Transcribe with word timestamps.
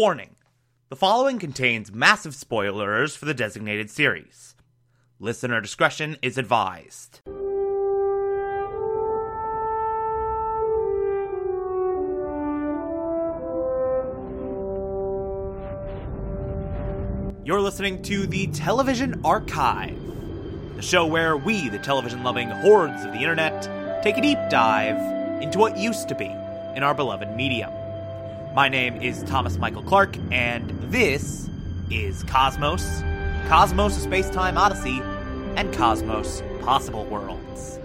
Warning 0.00 0.36
the 0.90 0.94
following 0.94 1.40
contains 1.40 1.90
massive 1.90 2.32
spoilers 2.32 3.16
for 3.16 3.24
the 3.24 3.34
designated 3.34 3.90
series. 3.90 4.54
Listener 5.18 5.60
discretion 5.60 6.16
is 6.22 6.38
advised. 6.38 7.20
You're 17.44 17.60
listening 17.60 18.00
to 18.02 18.28
the 18.28 18.46
Television 18.54 19.20
Archive, 19.24 19.98
the 20.76 20.82
show 20.82 21.06
where 21.06 21.36
we, 21.36 21.68
the 21.70 21.80
television 21.80 22.22
loving 22.22 22.50
hordes 22.50 23.02
of 23.02 23.12
the 23.12 23.18
internet, 23.18 24.04
take 24.04 24.16
a 24.16 24.22
deep 24.22 24.38
dive 24.48 25.42
into 25.42 25.58
what 25.58 25.76
used 25.76 26.08
to 26.08 26.14
be 26.14 26.32
in 26.76 26.84
our 26.84 26.94
beloved 26.94 27.34
medium. 27.34 27.72
My 28.54 28.68
name 28.68 29.00
is 29.02 29.22
Thomas 29.24 29.58
Michael 29.58 29.82
Clark, 29.82 30.16
and 30.32 30.70
this 30.90 31.48
is 31.90 32.24
Cosmos, 32.24 33.02
Cosmos 33.46 33.94
Space 34.02 34.30
Time 34.30 34.58
Odyssey, 34.58 35.00
and 35.56 35.72
Cosmos 35.72 36.42
Possible 36.62 37.04
Worlds. 37.04 37.78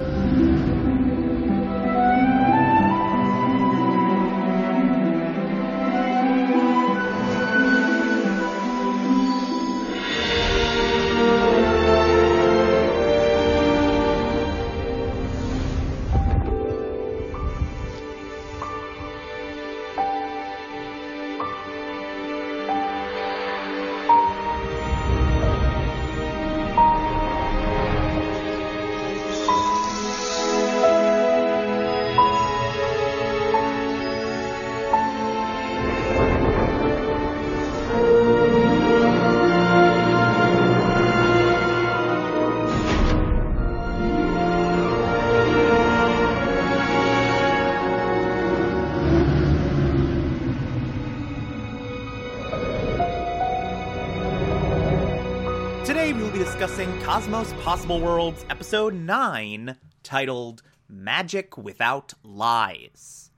Be 56.34 56.40
discussing 56.40 57.00
Cosmos 57.02 57.54
Possible 57.62 58.00
Worlds 58.00 58.44
Episode 58.50 58.96
9, 58.96 59.78
titled 60.02 60.64
Magic 60.90 61.60
Without 61.60 62.16
Lies. 62.24 63.30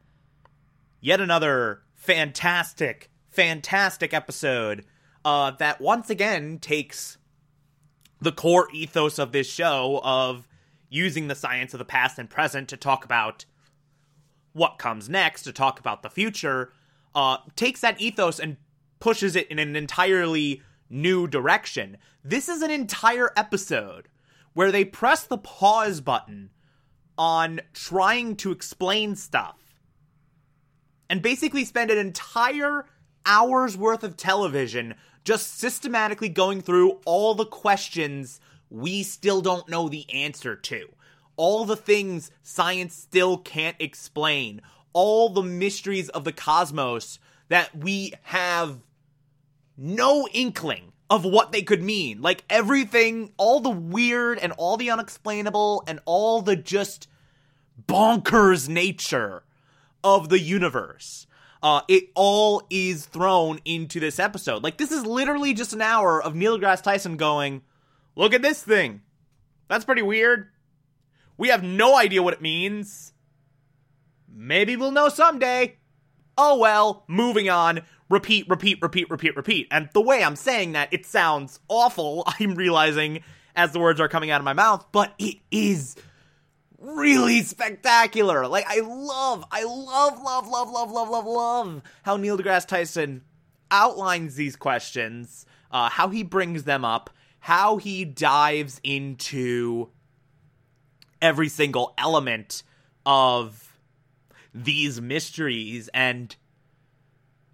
Yet 1.02 1.20
another 1.20 1.82
fantastic, 1.94 3.10
fantastic 3.30 4.14
episode 4.14 4.86
uh, 5.26 5.52
that 5.52 5.82
once 5.82 6.10
again 6.10 6.58
takes 6.58 7.18
the 8.22 8.32
core 8.32 8.70
ethos 8.74 9.20
of 9.20 9.34
this 9.34 9.48
show 9.48 10.00
of 10.02 10.48
using 10.88 11.28
the 11.28 11.36
science 11.36 11.74
of 11.74 11.80
the 11.80 11.86
past 11.86 12.18
and 12.18 12.30
present 12.30 12.70
to 12.70 12.78
talk 12.78 13.04
about 13.04 13.44
what 14.54 14.80
comes 14.80 15.10
next, 15.10 15.42
to 15.42 15.52
talk 15.52 15.82
about 15.82 16.02
the 16.02 16.10
future, 16.10 16.72
uh, 17.14 17.40
takes 17.58 17.82
that 17.82 18.00
ethos 18.00 18.40
and 18.40 18.56
pushes 19.02 19.36
it 19.36 19.52
in 19.52 19.60
an 19.60 19.76
entirely 19.76 20.62
new 20.90 21.28
direction. 21.28 21.98
This 22.24 22.50
is 22.50 22.62
an 22.62 22.72
entire 22.72 23.32
episode 23.36 24.08
where 24.54 24.72
they 24.72 24.86
press 24.86 25.24
the 25.24 25.38
pause 25.38 26.02
button 26.02 26.50
on 27.18 27.62
trying 27.74 28.36
to 28.36 28.52
explain 28.52 29.16
stuff 29.16 29.58
and 31.10 31.22
basically 31.22 31.66
spend 31.66 31.92
an 31.92 31.98
entire 31.98 32.86
hour's 33.26 33.78
worth 33.78 34.04
of 34.04 34.18
television 34.18 34.96
just 35.24 35.58
systematically 35.58 36.30
going 36.30 36.62
through 36.62 37.00
all 37.06 37.34
the 37.34 37.46
questions 37.46 38.40
we 38.70 39.04
still 39.04 39.42
don't 39.42 39.70
know 39.70 39.90
the 39.90 40.06
answer 40.14 40.56
to. 40.56 40.88
All 41.36 41.66
the 41.66 41.76
things 41.76 42.32
science 42.44 42.96
still 42.96 43.38
can't 43.38 43.76
explain. 43.80 44.62
All 44.94 45.30
the 45.30 45.44
mysteries 45.44 46.10
of 46.10 46.24
the 46.24 46.32
cosmos 46.32 47.20
that 47.50 47.76
we 47.76 48.14
have 48.24 48.80
no 49.78 50.28
inkling 50.34 50.94
of 51.10 51.26
what 51.26 51.52
they 51.52 51.62
could 51.62 51.84
mean. 51.84 52.22
Like 52.22 52.44
everything, 52.50 53.32
all 53.38 53.60
the 53.60 53.70
weird 53.70 54.40
and 54.40 54.54
all 54.54 54.78
the 54.78 54.90
unexplainable 54.90 55.84
and 55.88 56.00
all 56.06 56.42
the 56.42 56.56
just 56.56 57.08
bonkers 57.88 58.68
nature 58.68 59.44
of 60.04 60.30
the 60.30 60.40
universe. 60.40 61.28
Uh, 61.62 61.82
it 61.88 62.10
all 62.16 62.62
is 62.70 63.06
thrown 63.06 63.60
into 63.66 64.00
this 64.00 64.20
episode. 64.20 64.64
Like 64.64 64.78
this 64.78 64.92
is 64.92 65.06
literally 65.06 65.54
just 65.54 65.74
an 65.74 65.82
hour 65.82 66.22
of 66.22 66.36
Neil 66.36 66.60
deGrasse 66.60 66.84
Tyson 66.84 67.18
going, 67.18 67.64
"Look 68.16 68.34
at 68.34 68.42
this 68.42 68.62
thing. 68.62 69.02
That's 69.68 69.86
pretty 69.86 70.04
weird. 70.04 70.50
We 71.38 71.50
have 71.50 71.64
no 71.64 71.98
idea 71.98 72.22
what 72.22 72.36
it 72.36 72.42
means. 72.42 73.14
Maybe 74.32 74.76
we'll 74.76 74.92
know 74.92 75.10
someday." 75.10 75.78
Oh 76.38 76.58
well, 76.58 77.04
moving 77.08 77.50
on. 77.50 77.82
Repeat, 78.10 78.48
repeat, 78.50 78.80
repeat, 78.82 79.10
repeat, 79.10 79.36
repeat. 79.36 79.68
And 79.72 79.90
the 79.94 80.02
way 80.02 80.24
I'm 80.24 80.36
saying 80.36 80.74
that, 80.74 80.94
it 80.94 81.06
sounds 81.06 81.60
awful, 81.68 82.24
I'm 82.40 82.56
realizing 82.56 83.24
as 83.56 83.72
the 83.72 83.80
words 83.80 84.00
are 84.00 84.10
coming 84.10 84.32
out 84.32 84.42
of 84.42 84.46
my 84.46 84.54
mouth, 84.54 84.86
but 84.92 85.14
it 85.18 85.38
is 85.50 85.96
really 86.78 87.42
spectacular. 87.42 88.48
Like, 88.48 88.66
I 88.68 88.82
love, 88.82 89.46
I 89.52 89.64
love, 89.64 90.22
love, 90.22 90.48
love, 90.48 90.70
love, 90.70 90.92
love, 90.92 91.10
love, 91.10 91.26
love 91.26 91.82
how 92.04 92.18
Neil 92.18 92.38
deGrasse 92.38 92.68
Tyson 92.68 93.24
outlines 93.72 94.36
these 94.36 94.56
questions, 94.56 95.46
uh, 95.72 95.90
how 95.90 96.10
he 96.10 96.22
brings 96.22 96.64
them 96.64 96.86
up, 96.86 97.10
how 97.40 97.78
he 97.78 98.06
dives 98.06 98.80
into 98.84 99.90
every 101.22 101.50
single 101.50 101.94
element 101.98 102.62
of 103.06 103.75
these 104.56 105.02
mysteries 105.02 105.90
and 105.94 106.36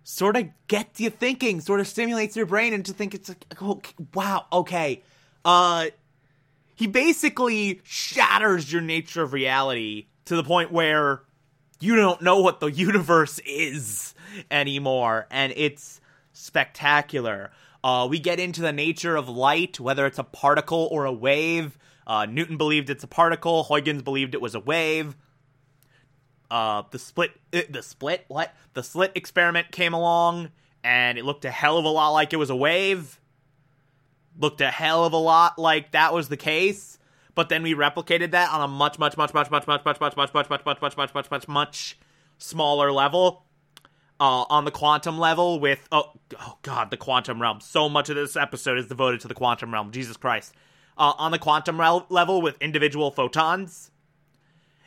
sort 0.04 0.38
of 0.38 0.48
gets 0.68 1.02
you 1.02 1.10
thinking, 1.10 1.60
sort 1.60 1.80
of 1.80 1.88
stimulates 1.88 2.36
your 2.36 2.46
brain 2.46 2.74
into 2.74 2.94
think 2.94 3.16
it's 3.16 3.28
like, 3.28 3.46
oh, 3.60 3.82
wow, 4.14 4.46
okay. 4.54 5.02
Uh, 5.44 5.88
he 6.76 6.86
basically 6.86 7.82
shatters 7.84 8.72
your 8.72 8.82
nature 8.82 9.24
of 9.24 9.34
reality 9.34 10.08
to 10.26 10.36
the 10.36 10.44
point 10.44 10.72
where 10.72 11.24
you 11.80 11.96
don't 11.96 12.22
know 12.22 12.40
what 12.42 12.60
the 12.60 12.68
universe 12.72 13.40
is 13.40 14.14
anymore, 14.52 15.28
and 15.32 15.52
it's 15.56 16.00
spectacular. 16.34 17.52
Uh, 17.84 18.08
we 18.08 18.20
get 18.20 18.40
into 18.40 18.62
the 18.62 18.72
nature 18.72 19.16
of 19.16 19.28
light, 19.28 19.80
whether 19.80 20.06
it's 20.06 20.20
a 20.20 20.24
particle 20.24 20.88
or 20.92 21.06
a 21.06 21.12
wave. 21.12 21.80
Uh, 22.06 22.28
Newton 22.28 22.58
believed 22.58 22.92
it's 22.92 23.04
a 23.04 23.08
particle. 23.08 23.64
Huygens 23.64 24.04
believed 24.04 24.36
it 24.36 24.42
was 24.42 24.54
a 24.54 24.60
wave 24.60 25.16
uh, 26.52 26.84
the 26.92 27.00
split, 27.00 27.32
uh, 27.54 27.62
the 27.70 27.82
split, 27.82 28.26
what? 28.28 28.54
The 28.74 28.84
slit 28.84 29.14
experiment 29.16 29.72
came 29.72 29.94
along, 29.94 30.50
and 30.84 31.18
it 31.18 31.24
looked 31.24 31.46
a 31.46 31.50
hell 31.50 31.78
of 31.78 31.86
a 31.86 31.90
lot 31.90 32.10
like 32.10 32.34
it 32.34 32.38
was 32.38 32.50
a 32.50 32.56
wave. 32.56 33.20
Looked 34.38 34.60
a 34.60 34.70
hell 34.70 35.06
of 35.06 35.14
a 35.14 35.18
lot 35.18 35.58
like 35.58 35.92
that 35.92 36.14
was 36.14 36.28
the 36.28 36.38
case. 36.38 37.00
But 37.34 37.48
then 37.48 37.64
we 37.64 37.74
replicated 37.74 38.32
that 38.32 38.52
on 38.52 38.62
a 38.62 38.68
much, 38.68 39.00
much, 39.00 39.16
much, 39.16 39.34
much, 39.34 39.50
much, 39.50 39.66
much, 39.66 39.86
much, 39.86 40.00
much, 40.00 40.18
much, 40.18 40.50
much, 40.50 40.50
much, 40.50 40.66
much, 40.66 40.82
much, 40.82 40.98
much, 40.98 41.14
much, 41.14 41.32
much, 41.32 41.48
much 41.48 41.98
smaller 42.38 42.92
level. 42.92 43.46
Uh, 44.20 44.46
on 44.50 44.66
the 44.66 44.72
quantum 44.72 45.18
level 45.18 45.60
with 45.60 45.88
oh 45.92 46.12
oh 46.40 46.56
god 46.62 46.92
the 46.92 46.98
quantum 46.98 47.42
realm 47.42 47.60
so 47.60 47.90
much 47.90 48.08
of 48.08 48.16
this 48.16 48.36
episode 48.36 48.78
is 48.78 48.86
devoted 48.86 49.20
to 49.20 49.28
the 49.28 49.34
quantum 49.34 49.74
realm 49.74 49.92
jesus 49.92 50.16
christ 50.16 50.54
uh, 50.96 51.14
on 51.18 51.32
the 51.32 51.40
quantum 51.40 51.80
level 51.80 52.40
with 52.40 52.56
individual 52.62 53.10
photons 53.10 53.90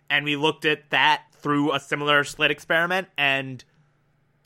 and 0.08 0.24
we 0.24 0.36
looked 0.36 0.64
at 0.64 0.88
that 0.90 1.22
through 1.44 1.72
a 1.74 1.78
similar 1.78 2.24
slit 2.24 2.50
experiment 2.50 3.06
and 3.18 3.62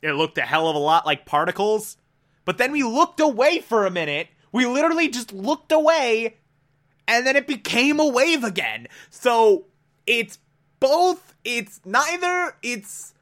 it 0.01 0.11
looked 0.11 0.37
a 0.37 0.41
hell 0.41 0.67
of 0.67 0.75
a 0.75 0.79
lot 0.79 1.05
like 1.05 1.25
particles. 1.25 1.95
But 2.43 2.57
then 2.57 2.73
we 2.73 2.83
looked 2.83 3.21
away 3.21 3.59
for 3.59 3.85
a 3.85 3.89
minute. 3.89 4.27
We 4.51 4.65
literally 4.65 5.07
just 5.07 5.31
looked 5.31 5.71
away 5.71 6.35
and 7.07 7.25
then 7.25 7.37
it 7.37 7.47
became 7.47 8.01
a 8.01 8.05
wave 8.05 8.43
again. 8.43 8.87
So 9.09 9.63
it's 10.05 10.39
both, 10.81 11.35
it's 11.45 11.79
neither, 11.85 12.57
it's 12.61 13.13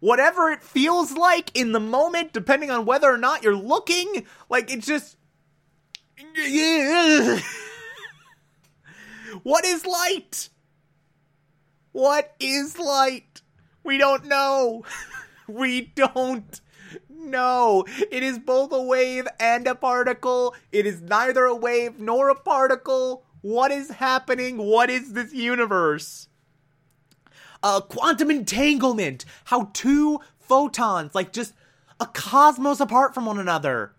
whatever 0.00 0.50
it 0.50 0.62
feels 0.62 1.12
like 1.12 1.50
in 1.54 1.72
the 1.72 1.80
moment, 1.80 2.34
depending 2.34 2.70
on 2.70 2.84
whether 2.84 3.10
or 3.10 3.16
not 3.16 3.42
you're 3.42 3.56
looking. 3.56 4.26
Like 4.50 4.70
it's 4.70 4.86
just. 4.86 5.16
what 9.42 9.64
is 9.64 9.86
light? 9.86 10.50
What 11.92 12.34
is 12.40 12.78
light? 12.78 13.42
We 13.84 13.98
don't 13.98 14.26
know. 14.26 14.84
we 15.46 15.92
don't 15.94 16.60
know. 17.10 17.84
it 18.10 18.22
is 18.22 18.38
both 18.38 18.72
a 18.72 18.82
wave 18.82 19.26
and 19.38 19.66
a 19.66 19.74
particle. 19.74 20.54
It 20.72 20.86
is 20.86 21.02
neither 21.02 21.44
a 21.44 21.54
wave 21.54 21.98
nor 21.98 22.28
a 22.28 22.34
particle. 22.34 23.24
What 23.42 23.70
is 23.70 23.90
happening? 23.90 24.58
What 24.58 24.90
is 24.90 25.12
this 25.12 25.32
universe? 25.32 26.28
Uh, 27.62 27.80
quantum 27.80 28.30
entanglement. 28.30 29.24
How 29.44 29.70
two 29.72 30.20
photons, 30.40 31.14
like 31.14 31.32
just 31.32 31.54
a 32.00 32.06
cosmos 32.06 32.80
apart 32.80 33.14
from 33.14 33.26
one 33.26 33.38
another, 33.38 33.94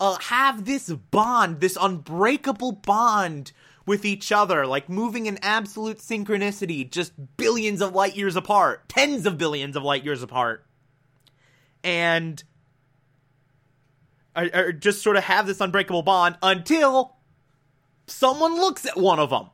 uh, 0.00 0.18
have 0.20 0.64
this 0.64 0.90
bond, 0.90 1.60
this 1.60 1.76
unbreakable 1.80 2.72
bond 2.72 3.52
with 3.88 4.04
each 4.04 4.30
other, 4.30 4.66
like 4.66 4.88
moving 4.88 5.26
in 5.26 5.38
absolute 5.42 5.98
synchronicity, 5.98 6.88
just 6.88 7.12
billions 7.36 7.80
of 7.80 7.94
light 7.94 8.14
years 8.14 8.36
apart, 8.36 8.88
tens 8.88 9.26
of 9.26 9.38
billions 9.38 9.74
of 9.74 9.82
light 9.82 10.04
years 10.04 10.22
apart. 10.22 10.64
And 11.82 12.44
just 14.78 15.02
sort 15.02 15.16
of 15.16 15.24
have 15.24 15.46
this 15.46 15.60
unbreakable 15.60 16.02
bond 16.02 16.36
until 16.42 17.16
someone 18.06 18.54
looks 18.56 18.86
at 18.86 18.96
one 18.96 19.18
of 19.18 19.30
them. 19.30 19.48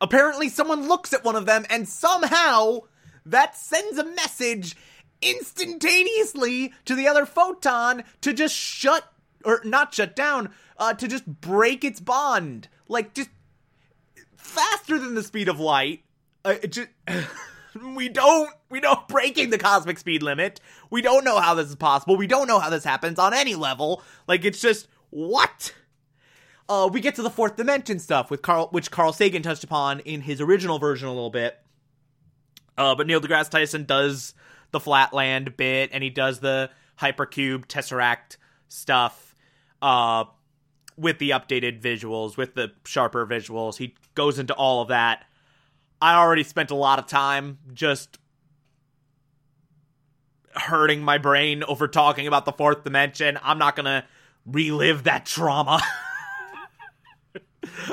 Apparently, 0.00 0.48
someone 0.48 0.86
looks 0.86 1.12
at 1.12 1.24
one 1.24 1.34
of 1.34 1.46
them, 1.46 1.64
and 1.68 1.88
somehow 1.88 2.80
that 3.26 3.56
sends 3.56 3.98
a 3.98 4.04
message 4.04 4.76
instantaneously 5.22 6.72
to 6.84 6.94
the 6.94 7.08
other 7.08 7.26
photon 7.26 8.04
to 8.20 8.32
just 8.32 8.54
shut 8.54 9.04
or 9.44 9.60
not 9.64 9.94
shut 9.94 10.14
down, 10.16 10.50
uh, 10.78 10.94
to 10.94 11.08
just 11.08 11.26
break 11.26 11.84
its 11.84 12.00
bond, 12.00 12.68
like 12.88 13.14
just 13.14 13.30
faster 14.36 14.98
than 14.98 15.14
the 15.14 15.22
speed 15.22 15.48
of 15.48 15.60
light. 15.60 16.02
Uh, 16.44 16.54
just, 16.68 16.88
we 17.94 18.08
don't 18.08 18.50
we 18.68 18.80
don't 18.80 19.06
breaking 19.08 19.50
the 19.50 19.58
cosmic 19.58 19.98
speed 19.98 20.22
limit. 20.22 20.60
We 20.90 21.02
don't 21.02 21.24
know 21.24 21.40
how 21.40 21.54
this 21.54 21.68
is 21.68 21.76
possible. 21.76 22.16
We 22.16 22.26
don't 22.26 22.48
know 22.48 22.58
how 22.58 22.70
this 22.70 22.84
happens 22.84 23.18
on 23.18 23.34
any 23.34 23.54
level. 23.54 24.02
Like 24.26 24.44
it's 24.44 24.60
just 24.60 24.88
what. 25.10 25.74
Uh, 26.68 26.88
we 26.92 27.00
get 27.00 27.16
to 27.16 27.22
the 27.22 27.30
fourth 27.30 27.56
dimension 27.56 27.98
stuff 27.98 28.30
with 28.30 28.42
Carl, 28.42 28.68
which 28.70 28.92
Carl 28.92 29.12
Sagan 29.12 29.42
touched 29.42 29.64
upon 29.64 29.98
in 30.00 30.20
his 30.20 30.40
original 30.40 30.78
version 30.78 31.08
a 31.08 31.12
little 31.12 31.30
bit. 31.30 31.58
Uh, 32.78 32.94
but 32.94 33.08
Neil 33.08 33.20
deGrasse 33.20 33.50
Tyson 33.50 33.84
does 33.84 34.34
the 34.70 34.78
flatland 34.78 35.56
bit, 35.56 35.90
and 35.92 36.02
he 36.04 36.10
does 36.10 36.38
the 36.38 36.70
hypercube 37.00 37.66
tesseract 37.66 38.36
stuff 38.68 39.29
uh, 39.82 40.24
with 40.96 41.18
the 41.18 41.30
updated 41.30 41.80
visuals, 41.80 42.36
with 42.36 42.54
the 42.54 42.72
sharper 42.84 43.26
visuals. 43.26 43.76
He 43.76 43.94
goes 44.14 44.38
into 44.38 44.54
all 44.54 44.82
of 44.82 44.88
that. 44.88 45.24
I 46.00 46.14
already 46.14 46.44
spent 46.44 46.70
a 46.70 46.74
lot 46.74 46.98
of 46.98 47.06
time 47.06 47.58
just 47.72 48.18
hurting 50.54 51.02
my 51.02 51.18
brain 51.18 51.62
over 51.64 51.88
talking 51.88 52.26
about 52.26 52.44
the 52.44 52.52
fourth 52.52 52.84
dimension. 52.84 53.38
I'm 53.42 53.58
not 53.58 53.76
gonna 53.76 54.04
relive 54.46 55.04
that 55.04 55.26
trauma. 55.26 55.80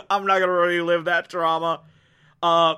I'm 0.09 0.25
not 0.25 0.39
gonna 0.39 0.51
relive 0.51 1.05
that 1.05 1.29
trauma. 1.29 1.81
Uh, 2.41 2.75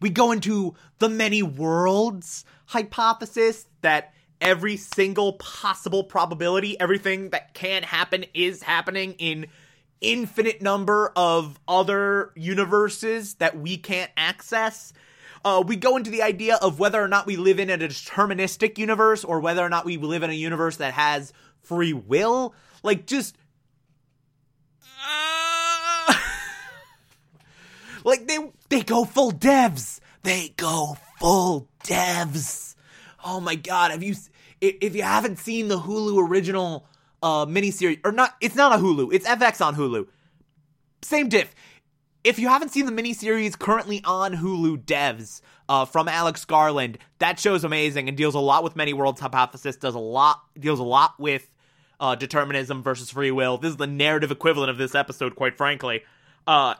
we 0.00 0.10
go 0.10 0.32
into 0.32 0.74
the 0.98 1.08
many 1.08 1.42
worlds 1.42 2.44
hypothesis 2.66 3.66
that 3.82 4.14
every 4.42 4.76
single 4.76 5.34
possible 5.34 6.04
probability, 6.04 6.78
everything 6.78 7.30
that 7.30 7.54
can 7.54 7.82
happen 7.82 8.26
is 8.34 8.62
happening 8.62 9.14
in 9.18 9.46
infinite 10.00 10.60
number 10.60 11.12
of 11.14 11.58
other 11.66 12.32
universes 12.34 13.34
that 13.34 13.56
we 13.56 13.78
can't 13.78 14.10
access. 14.16 14.92
Uh, 15.44 15.62
we 15.66 15.76
go 15.76 15.96
into 15.96 16.10
the 16.10 16.22
idea 16.22 16.56
of 16.56 16.78
whether 16.78 17.00
or 17.00 17.08
not 17.08 17.24
we 17.24 17.36
live 17.36 17.58
in 17.58 17.70
a 17.70 17.78
deterministic 17.78 18.78
universe 18.78 19.24
or 19.24 19.40
whether 19.40 19.62
or 19.62 19.68
not 19.68 19.84
we 19.84 19.96
live 19.96 20.22
in 20.22 20.30
a 20.30 20.34
universe 20.34 20.76
that 20.76 20.92
has 20.92 21.32
free 21.62 21.92
will. 21.92 22.54
Like, 22.82 23.06
just. 23.06 23.36
Like, 28.04 28.26
they, 28.26 28.36
they 28.68 28.82
go 28.82 29.04
full 29.04 29.30
devs. 29.30 30.00
They 30.24 30.52
go 30.56 30.96
full 31.20 31.68
devs. 31.84 32.74
Oh 33.24 33.40
my 33.40 33.54
god, 33.54 33.92
have 33.92 34.02
you 34.02 34.16
if 34.62 34.94
you 34.94 35.02
haven't 35.02 35.38
seen 35.38 35.68
the 35.68 35.78
Hulu 35.78 36.28
original 36.28 36.86
uh, 37.22 37.44
miniseries, 37.46 38.00
or 38.04 38.12
not, 38.12 38.36
it's 38.40 38.54
not 38.54 38.72
a 38.72 38.82
Hulu, 38.82 39.12
it's 39.12 39.26
FX 39.26 39.64
on 39.64 39.74
Hulu. 39.74 40.06
Same 41.02 41.28
diff. 41.28 41.54
If 42.24 42.38
you 42.38 42.48
haven't 42.48 42.68
seen 42.68 42.86
the 42.86 42.92
miniseries 42.92 43.58
currently 43.58 44.00
on 44.04 44.34
Hulu, 44.34 44.84
Devs 44.84 45.40
uh, 45.68 45.84
from 45.84 46.06
Alex 46.06 46.44
Garland, 46.44 46.98
that 47.18 47.40
show's 47.40 47.64
amazing 47.64 48.06
and 48.08 48.16
deals 48.16 48.36
a 48.36 48.38
lot 48.38 48.62
with 48.62 48.76
many 48.76 48.92
worlds 48.92 49.20
hypothesis. 49.20 49.74
Does 49.74 49.96
a 49.96 49.98
lot 49.98 50.40
deals 50.58 50.78
a 50.78 50.84
lot 50.84 51.18
with 51.18 51.50
uh, 51.98 52.14
determinism 52.14 52.84
versus 52.84 53.10
free 53.10 53.32
will. 53.32 53.58
This 53.58 53.72
is 53.72 53.76
the 53.76 53.88
narrative 53.88 54.30
equivalent 54.30 54.70
of 54.70 54.78
this 54.78 54.94
episode, 54.94 55.34
quite 55.34 55.56
frankly. 55.56 56.02
Uh, 56.46 56.74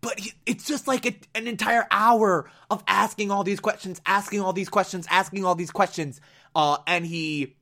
but 0.00 0.20
it's 0.46 0.66
just 0.66 0.86
like 0.86 1.06
a, 1.06 1.14
an 1.34 1.46
entire 1.46 1.86
hour 1.90 2.50
of 2.70 2.82
asking 2.86 3.30
all 3.30 3.44
these 3.44 3.60
questions, 3.60 4.00
asking 4.06 4.40
all 4.40 4.52
these 4.52 4.68
questions, 4.68 5.06
asking 5.10 5.44
all 5.44 5.54
these 5.54 5.70
questions, 5.70 6.20
uh, 6.54 6.78
and 6.86 7.06
he 7.06 7.56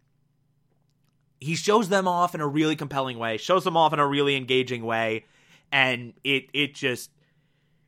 he 1.40 1.55
shows 1.55 1.88
them 1.88 2.08
off 2.08 2.35
in 2.35 2.40
a 2.40 2.46
really 2.46 2.76
compelling 2.76 3.19
way, 3.19 3.37
shows 3.37 3.64
them 3.64 3.76
off 3.76 3.93
in 3.93 3.99
a 3.99 4.06
really 4.06 4.37
engaging 4.37 4.85
way, 4.85 5.25
and 5.70 6.14
it 6.25 6.46
it 6.52 6.75
just 6.75 7.11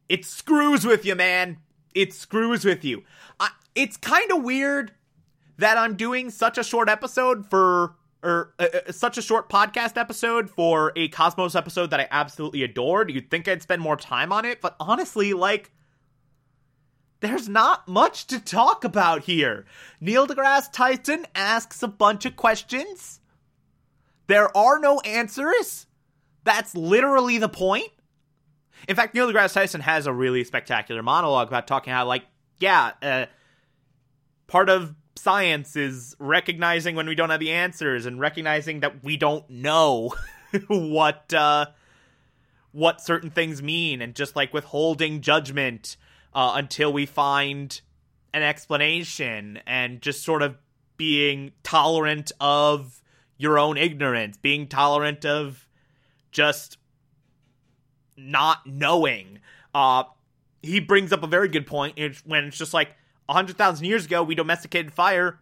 it 0.08 0.25
screws 0.25 0.85
with 0.85 1.05
you, 1.05 1.14
man. 1.14 1.58
It 1.94 2.12
screws 2.12 2.64
with 2.64 2.85
you. 2.85 3.02
I, 3.38 3.50
it's 3.75 3.97
kind 3.97 4.31
of 4.31 4.43
weird 4.43 4.93
that 5.58 5.76
I'm 5.76 5.97
doing 5.97 6.31
such 6.31 6.58
a 6.58 6.64
short 6.64 6.88
episode 6.88 7.49
for 7.49 7.94
or 8.23 8.52
uh, 8.58 8.67
uh, 8.88 8.93
such 8.93 9.17
a 9.19 9.23
short 9.23 9.49
podcast 9.49 9.97
episode 9.97 10.50
for 10.50 10.93
a 10.94 11.08
Cosmos 11.08 11.55
episode 11.55 11.91
that 11.91 12.00
I 12.00 12.08
absolutely 12.11 12.62
adored. 12.62 13.11
You'd 13.11 13.31
think 13.31 13.49
I'd 13.49 13.62
spend 13.62 13.81
more 13.81 13.97
time 13.97 14.32
on 14.32 14.44
it, 14.44 14.61
but 14.61 14.76
honestly, 14.79 15.32
like 15.32 15.73
there's 17.20 17.49
not 17.49 17.87
much 17.87 18.26
to 18.28 18.40
talk 18.40 18.84
about 18.84 19.25
here. 19.25 19.67
Neil 20.00 20.26
deGrasse 20.26 20.72
Tyson 20.72 21.26
asks 21.34 21.82
a 21.82 21.88
bunch 21.88 22.25
of 22.25 22.37
questions. 22.37 23.20
There 24.26 24.55
are 24.56 24.78
no 24.78 25.00
answers. 25.00 25.87
That's 26.44 26.75
literally 26.75 27.38
the 27.38 27.49
point. 27.49 27.90
In 28.88 28.96
fact, 28.96 29.14
Neil 29.14 29.31
deGrasse 29.31 29.52
Tyson 29.52 29.82
has 29.82 30.06
a 30.06 30.12
really 30.12 30.44
spectacular 30.44 31.02
monologue 31.02 31.49
about 31.49 31.67
talking 31.67 31.93
how, 31.93 32.06
like, 32.06 32.25
yeah, 32.58 32.93
uh, 33.02 33.26
part 34.46 34.70
of 34.70 34.94
science 35.16 35.76
is 35.76 36.16
recognizing 36.19 36.96
when 36.96 37.06
we 37.06 37.14
don't 37.14 37.28
have 37.28 37.40
the 37.40 37.52
answers 37.52 38.06
and 38.06 38.19
recognizing 38.19 38.81
that 38.81 39.05
we 39.05 39.19
don't 39.19 39.49
know 39.50 40.14
what 40.68 41.33
uh, 41.35 41.66
what 42.73 43.00
certain 43.00 43.30
things 43.30 43.62
mean, 43.62 44.00
and 44.00 44.14
just 44.14 44.37
like 44.37 44.54
withholding 44.54 45.21
judgment 45.21 45.97
uh, 46.34 46.52
until 46.56 46.92
we 46.92 47.06
find 47.06 47.80
an 48.32 48.42
explanation 48.42 49.60
and 49.66 50.00
just 50.00 50.22
sort 50.22 50.42
of 50.42 50.56
being 50.96 51.52
tolerant 51.62 52.30
of 52.40 53.02
your 53.37 53.58
own 53.58 53.76
ignorance, 53.76 54.37
being 54.37 54.66
tolerant 54.66 55.25
of 55.25 55.66
just 56.30 56.76
not 58.16 58.66
knowing. 58.66 59.38
Uh, 59.75 60.04
he 60.62 60.78
brings 60.78 61.12
up 61.12 61.22
a 61.22 61.26
very 61.26 61.49
good 61.49 61.66
point 61.66 61.99
when 62.26 62.44
it's 62.44 62.58
just 62.58 62.75
like 62.75 62.90
100,000 63.26 63.84
years 63.84 64.06
ago, 64.06 64.22
we 64.22 64.34
domesticated 64.34 64.92
fire. 64.92 65.38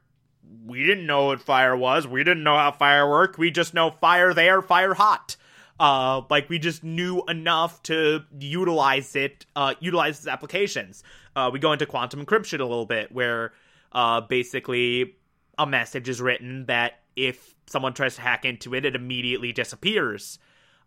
We 0.66 0.84
didn't 0.84 1.06
know 1.06 1.26
what 1.26 1.40
fire 1.40 1.76
was. 1.76 2.06
We 2.06 2.22
didn't 2.22 2.44
know 2.44 2.56
how 2.56 2.70
fire 2.70 3.08
worked. 3.08 3.38
We 3.38 3.50
just 3.50 3.74
know 3.74 3.90
fire 3.90 4.32
there, 4.32 4.62
fire 4.62 4.94
hot. 4.94 5.36
Uh, 5.80 6.22
like 6.28 6.48
we 6.48 6.58
just 6.58 6.82
knew 6.82 7.22
enough 7.28 7.82
to 7.84 8.24
utilize 8.38 9.14
it, 9.14 9.46
uh, 9.54 9.74
utilize 9.80 10.18
its 10.18 10.26
applications. 10.26 11.04
Uh, 11.36 11.50
we 11.52 11.58
go 11.58 11.72
into 11.72 11.86
quantum 11.86 12.24
encryption 12.24 12.60
a 12.60 12.64
little 12.64 12.86
bit, 12.86 13.12
where 13.12 13.52
uh, 13.92 14.20
basically 14.20 15.14
a 15.56 15.66
message 15.66 16.08
is 16.08 16.20
written 16.20 16.66
that 16.66 17.00
if 17.14 17.54
someone 17.66 17.92
tries 17.94 18.16
to 18.16 18.20
hack 18.20 18.44
into 18.44 18.74
it, 18.74 18.84
it 18.84 18.96
immediately 18.96 19.52
disappears. 19.52 20.38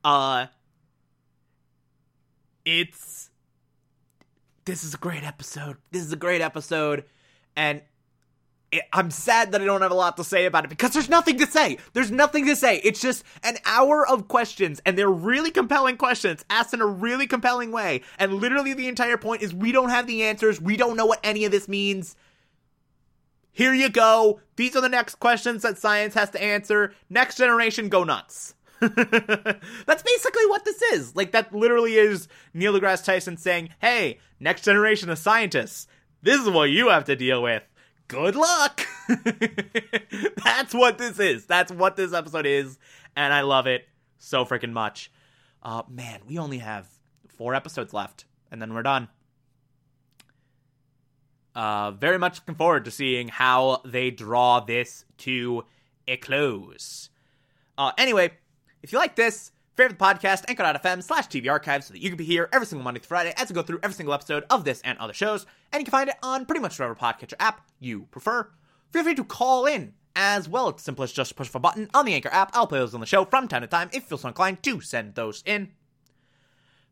Uh, 0.03 0.47
it's 2.65 3.29
this 4.65 4.83
is 4.83 4.93
a 4.93 4.97
great 4.97 5.23
episode. 5.23 5.77
This 5.91 6.03
is 6.03 6.13
a 6.13 6.17
great 6.17 6.41
episode, 6.41 7.05
and 7.55 7.81
I'm 8.93 9.11
sad 9.11 9.51
that 9.51 9.61
I 9.61 9.65
don't 9.65 9.81
have 9.81 9.91
a 9.91 9.95
lot 9.95 10.15
to 10.17 10.23
say 10.23 10.45
about 10.45 10.63
it 10.63 10.69
because 10.69 10.91
there's 10.91 11.09
nothing 11.09 11.37
to 11.39 11.47
say. 11.47 11.77
There's 11.93 12.11
nothing 12.11 12.45
to 12.45 12.55
say. 12.55 12.79
It's 12.83 13.01
just 13.01 13.23
an 13.43 13.57
hour 13.65 14.07
of 14.07 14.29
questions, 14.29 14.81
and 14.85 14.97
they're 14.97 15.09
really 15.09 15.51
compelling 15.51 15.97
questions 15.97 16.45
asked 16.49 16.73
in 16.73 16.81
a 16.81 16.85
really 16.85 17.27
compelling 17.27 17.71
way. 17.71 18.01
And 18.17 18.35
literally, 18.35 18.73
the 18.73 18.87
entire 18.87 19.17
point 19.17 19.41
is 19.41 19.53
we 19.53 19.73
don't 19.73 19.89
have 19.89 20.07
the 20.07 20.23
answers. 20.23 20.61
We 20.61 20.77
don't 20.77 20.95
know 20.95 21.05
what 21.05 21.19
any 21.23 21.43
of 21.43 21.51
this 21.51 21.67
means. 21.67 22.15
Here 23.51 23.73
you 23.73 23.89
go. 23.89 24.39
These 24.55 24.77
are 24.77 24.81
the 24.81 24.87
next 24.87 25.15
questions 25.15 25.63
that 25.63 25.77
science 25.77 26.13
has 26.13 26.29
to 26.29 26.41
answer. 26.41 26.93
Next 27.09 27.37
generation, 27.37 27.89
go 27.89 28.05
nuts. 28.05 28.55
That's 28.79 30.03
basically 30.03 30.45
what 30.47 30.63
this 30.63 30.81
is. 30.81 31.15
Like, 31.15 31.33
that 31.33 31.53
literally 31.53 31.95
is 31.95 32.29
Neil 32.53 32.73
deGrasse 32.73 33.03
Tyson 33.03 33.35
saying, 33.35 33.69
hey, 33.81 34.19
next 34.39 34.63
generation 34.63 35.09
of 35.09 35.17
scientists, 35.17 35.87
this 36.21 36.39
is 36.39 36.49
what 36.49 36.69
you 36.69 36.87
have 36.87 37.03
to 37.05 37.15
deal 37.17 37.43
with 37.43 37.63
good 38.11 38.35
luck. 38.35 38.85
That's 40.43 40.73
what 40.73 40.97
this 40.97 41.17
is. 41.17 41.45
That's 41.45 41.71
what 41.71 41.95
this 41.95 42.13
episode 42.13 42.45
is, 42.45 42.77
and 43.15 43.33
I 43.33 43.41
love 43.41 43.67
it 43.67 43.87
so 44.19 44.43
freaking 44.43 44.73
much. 44.73 45.09
Uh, 45.63 45.83
man, 45.89 46.19
we 46.27 46.37
only 46.37 46.57
have 46.57 46.87
four 47.29 47.55
episodes 47.55 47.93
left, 47.93 48.25
and 48.51 48.61
then 48.61 48.73
we're 48.73 48.83
done. 48.83 49.07
Uh, 51.55 51.91
very 51.91 52.19
much 52.19 52.39
looking 52.39 52.55
forward 52.55 52.83
to 52.85 52.91
seeing 52.91 53.29
how 53.29 53.81
they 53.85 54.11
draw 54.11 54.59
this 54.59 55.05
to 55.19 55.63
a 56.05 56.17
close. 56.17 57.09
Uh, 57.77 57.93
anyway, 57.97 58.31
if 58.83 58.91
you 58.91 58.99
like 58.99 59.15
this, 59.15 59.53
favorite 59.75 59.97
the 59.97 60.05
podcast, 60.05 60.45
anchor.fm 60.47 61.03
slash 61.03 61.27
TV 61.27 61.49
archives 61.49 61.87
so 61.87 61.93
that 61.93 62.01
you 62.01 62.09
can 62.09 62.17
be 62.17 62.25
here 62.25 62.49
every 62.51 62.67
single 62.67 62.83
Monday 62.83 62.99
through 62.99 63.07
Friday 63.07 63.33
as 63.37 63.49
we 63.49 63.55
go 63.55 63.63
through 63.63 63.79
every 63.83 63.93
single 63.93 64.13
episode 64.13 64.45
of 64.49 64.63
this 64.63 64.81
and 64.81 64.97
other 64.97 65.13
shows. 65.13 65.45
And 65.71 65.81
you 65.81 65.85
can 65.85 65.91
find 65.91 66.09
it 66.09 66.17
on 66.21 66.45
pretty 66.45 66.61
much 66.61 66.77
whatever 66.77 66.95
podcatcher 66.95 67.33
app 67.39 67.69
you 67.79 68.07
prefer. 68.11 68.49
Feel 68.91 69.03
free 69.03 69.15
to 69.15 69.23
call 69.23 69.65
in 69.65 69.93
as 70.15 70.49
well. 70.49 70.69
It's 70.69 70.83
simple 70.83 71.03
as 71.03 71.11
just 71.11 71.35
push 71.35 71.53
a 71.53 71.59
button 71.59 71.89
on 71.93 72.05
the 72.05 72.13
Anchor 72.13 72.29
app. 72.29 72.51
I'll 72.53 72.67
play 72.67 72.79
those 72.79 72.93
on 72.93 72.99
the 72.99 73.05
show 73.05 73.25
from 73.25 73.47
time 73.47 73.61
to 73.61 73.67
time 73.67 73.87
if 73.89 73.95
you 73.95 74.01
feel 74.01 74.17
so 74.17 74.27
inclined 74.27 74.61
to 74.63 74.81
send 74.81 75.15
those 75.15 75.43
in. 75.45 75.71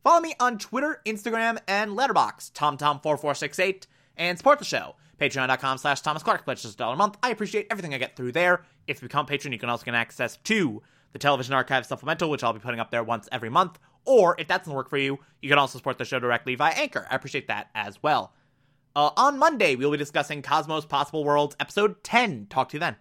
Follow 0.04 0.22
me 0.22 0.34
on 0.40 0.58
Twitter, 0.58 1.02
Instagram, 1.06 1.58
and 1.68 1.92
Letterboxd 1.92 2.54
TomTom4468, 2.54 3.86
and 4.16 4.38
support 4.38 4.60
the 4.60 4.66
show. 4.66 4.96
Patreon.com 5.20 5.78
slash 5.78 6.00
Thomas 6.00 6.24
Clark. 6.24 6.46
Pledge 6.46 6.62
just 6.62 6.76
a 6.76 6.78
dollar 6.78 6.94
a 6.94 6.98
month. 6.98 7.18
I 7.22 7.32
appreciate 7.32 7.68
everything 7.70 7.94
I 7.94 7.98
get 7.98 8.16
through 8.16 8.32
there. 8.32 8.64
If 8.88 9.02
you 9.02 9.10
become 9.10 9.26
a 9.26 9.28
patron, 9.28 9.52
you 9.52 9.60
can 9.60 9.70
also 9.70 9.84
get 9.84 9.96
access 9.96 10.38
to 10.38 10.82
the 11.14 11.20
Television 11.20 11.54
Archive 11.54 11.86
Supplemental, 11.86 12.30
which 12.30 12.44
I'll 12.44 12.54
be 12.54 12.60
putting 12.60 12.80
up 12.80 12.92
there 12.92 13.04
once 13.04 13.28
every 13.32 13.50
month. 13.50 13.80
Or 14.06 14.36
if 14.40 14.48
that 14.48 14.60
doesn't 14.60 14.74
work 14.74 14.90
for 14.90 14.98
you, 14.98 15.20
you 15.42 15.50
can 15.50 15.58
also 15.58 15.78
support 15.78 15.98
the 15.98 16.06
show 16.06 16.20
directly 16.20 16.56
via 16.56 16.74
Anchor. 16.74 17.08
I 17.10 17.16
appreciate 17.16 17.48
that 17.48 17.70
as 17.76 18.02
well. 18.02 18.34
Uh, 18.96 19.12
on 19.18 19.38
Monday, 19.38 19.76
we'll 19.76 19.92
be 19.92 19.98
discussing 19.98 20.42
Cosmos 20.42 20.86
Possible 20.86 21.24
Worlds, 21.24 21.56
Episode 21.60 22.04
10. 22.04 22.48
Talk 22.50 22.70
to 22.70 22.78
you 22.78 22.80
then. 22.80 22.98